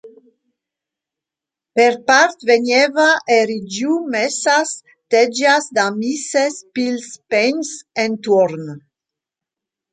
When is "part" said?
2.07-2.45